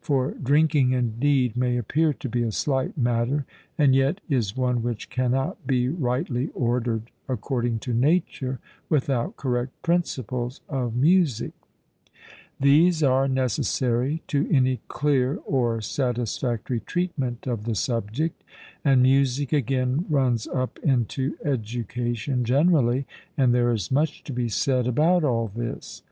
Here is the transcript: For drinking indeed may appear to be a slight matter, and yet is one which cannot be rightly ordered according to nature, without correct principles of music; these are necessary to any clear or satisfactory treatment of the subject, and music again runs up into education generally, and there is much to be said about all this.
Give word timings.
For 0.00 0.34
drinking 0.34 0.92
indeed 0.92 1.56
may 1.56 1.76
appear 1.76 2.12
to 2.12 2.28
be 2.28 2.44
a 2.44 2.52
slight 2.52 2.96
matter, 2.96 3.44
and 3.76 3.92
yet 3.92 4.20
is 4.28 4.56
one 4.56 4.84
which 4.84 5.10
cannot 5.10 5.66
be 5.66 5.88
rightly 5.88 6.46
ordered 6.54 7.10
according 7.28 7.80
to 7.80 7.92
nature, 7.92 8.60
without 8.88 9.34
correct 9.36 9.72
principles 9.82 10.60
of 10.68 10.94
music; 10.94 11.54
these 12.60 13.02
are 13.02 13.26
necessary 13.26 14.22
to 14.28 14.48
any 14.48 14.78
clear 14.86 15.40
or 15.44 15.80
satisfactory 15.80 16.78
treatment 16.78 17.48
of 17.48 17.64
the 17.64 17.74
subject, 17.74 18.44
and 18.84 19.02
music 19.02 19.52
again 19.52 20.04
runs 20.08 20.46
up 20.46 20.78
into 20.84 21.36
education 21.44 22.44
generally, 22.44 23.06
and 23.36 23.52
there 23.52 23.72
is 23.72 23.90
much 23.90 24.22
to 24.22 24.32
be 24.32 24.48
said 24.48 24.86
about 24.86 25.24
all 25.24 25.48
this. 25.48 26.04